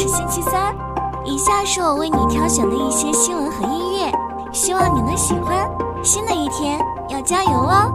[0.00, 0.74] 是星期三，
[1.26, 4.10] 以下是我为你挑选的一些新闻和音乐，
[4.50, 5.70] 希望你能喜欢。
[6.02, 6.80] 新的一天
[7.10, 7.92] 要加油哦！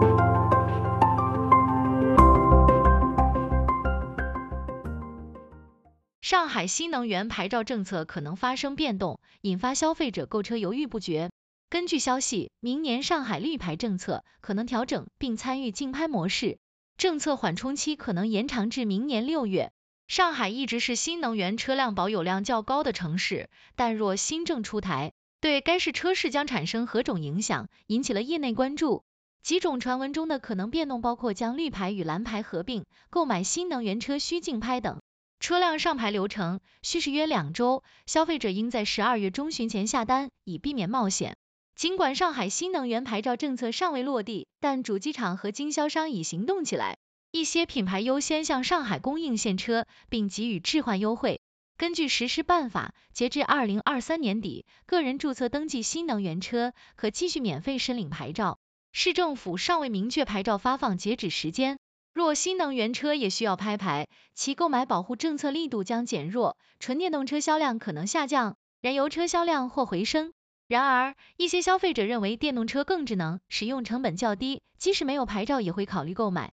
[6.22, 11.32] 上海新能源牌照政策可能发生变动，引发消费者购车犹豫不决。
[11.72, 16.60] 根据消息，明年上海绿牌政策可能调整并参与竞拍模式，
[16.98, 19.72] 政策缓冲期可能延长至明年六月。
[20.08, 29.04] 上海一直是新能源车辆保有量较高的城市，但若新政出台，对该市车市将产生何种影响，引起了业内关注。
[29.42, 35.02] 几种传闻中的可能变动包括将绿牌与蓝牌合并、购买新能源车需竞拍等。
[35.40, 41.36] 车辆上牌流程需时约两周，消费者应在十二月中旬前下单，以避免冒险。
[41.76, 46.98] 尽管上海新能源牌照政策尚未落地，但主机厂和经销商已行动起来。
[47.36, 51.42] 一些品牌优先向上海供应现车，并给予置换优惠。
[51.76, 58.58] 根据实施办法，截至二零二三年底，个人注册登记新能源车可继续免费申领牌照。
[58.94, 61.78] 市政府尚未明确牌照发放截止时间。
[62.14, 70.32] 若新能源车也需要拍牌，其购买保护政策力度将减弱，纯电动车销量可能下降，燃油车销量或回升。
[70.70, 76.54] 然而，一些消费者认为电动车更智能，使用成本较低，即使没有牌照也会考虑购买。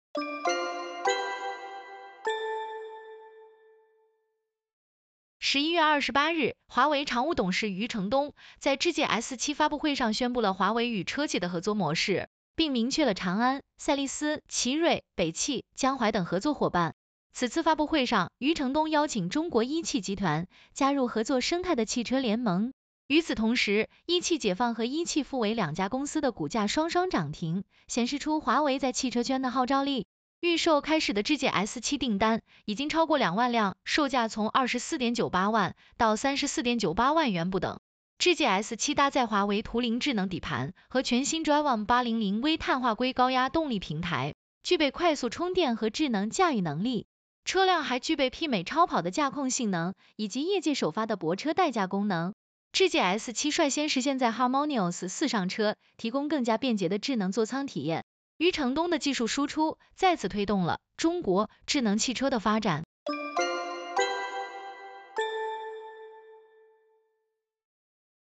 [5.57, 16.95] 十一月二十八日，华为常务董事余承东在智界 S 七发布会上宣布了华为与车企的合作模式，并明确了长安、赛力斯、奇瑞、北汽、江淮等合作伙伴。
[17.33, 22.75] 此次发布会上，余承东邀请中国一汽集团加入合作生态的汽车联盟。
[23.07, 30.07] 与此同时，一汽解放和一汽富维两家公司的股价双双涨停，显示出华为在汽车圈的号召力。
[30.47, 37.79] 预售开始的智界 S 七订单已经超过两万辆，售价从二十四点九八万到三十四点九八万元不等。
[38.19, 47.07] 智界 S 七搭载华为图灵智能底盘和全新 drive on 八零零微碳化硅高压动力平台，具备快速充电和智能驾驭能力。
[47.45, 52.33] 车辆还具备媲美超跑的驾控性能，以及业界首发的泊车代驾功能。
[52.73, 58.05] 智界 S 七率先实现在 Harmonious 四上车，提供更加便捷的智能座舱体验。
[58.39, 62.85] 余承东的技术输出再次推动了中国智能汽车的发展。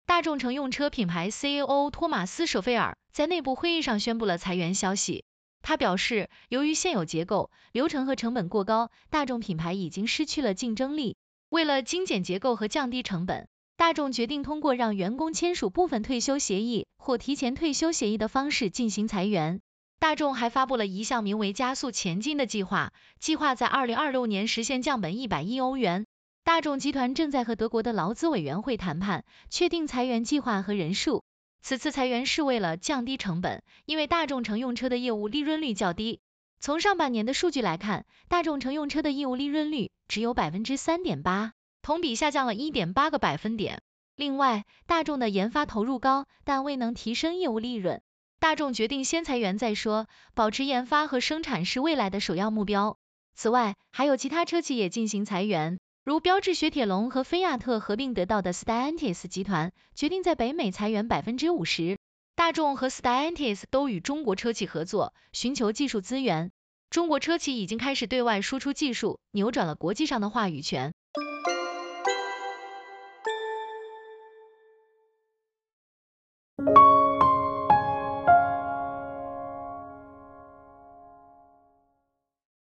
[0.07, 5.23] 大众乘用车品牌 CEO 托马斯·舍菲尔在内部会议上宣布了裁员消息。
[5.61, 11.17] 他表示，由于现有结构、流程和成本过高，大众品牌已经失去了竞争力。
[11.49, 19.61] 为了精简结构和降低成本，大众决定通过让员工签署部分退休协议或提前退休协议的方式进行裁员。
[19.99, 26.05] 大众还发布了一项名为“加速前进”的计划，计划在二零二六年实现降本一百亿欧元。
[26.45, 31.23] 大众集团正在和德国的劳资委员会谈判，确定裁员计划和人数。
[31.61, 36.21] 此次裁员是为了降低成本，因为大众乘用车的业务利润率较低。
[36.61, 43.81] 从上半年的数据来看，大众乘用车的业务利润率只有百分之三点八，同比下降了一点八个百分点。
[44.15, 48.01] 另外，大众的研发投入高，但未能提升业务利润。
[48.39, 52.97] 大众决定先裁员再说，保持研发和生产是未来的首要目标。
[53.35, 61.97] 此外，还有其他车企也进行裁员，如标致雪铁龙和菲亚特合并得到的 Stellantis 集团决定在北美裁员百分之五十。
[62.37, 66.51] 大众和 Stellantis 都与中国车企合作，寻求技术资源。
[66.89, 70.93] 中国车企已经开始对外输出技术，扭转了国际上的话语权。